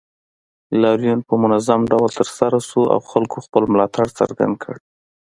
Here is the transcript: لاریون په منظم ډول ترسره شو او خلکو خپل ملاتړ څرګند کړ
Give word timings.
لاریون 0.81 1.19
په 1.27 1.33
منظم 1.43 1.81
ډول 1.91 2.09
ترسره 2.19 2.59
شو 2.67 2.81
او 2.93 2.99
خلکو 3.11 3.37
خپل 3.45 3.63
ملاتړ 3.73 4.07
څرګند 4.19 4.55
کړ 4.63 4.75